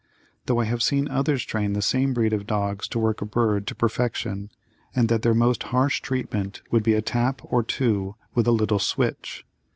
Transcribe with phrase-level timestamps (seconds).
[0.47, 3.67] Though I have seen others train the same breed of dogs to work a bird
[3.67, 4.49] to perfection
[4.95, 8.79] and that their most harsh treatment would be a tap or two with a little
[8.79, 9.45] switch.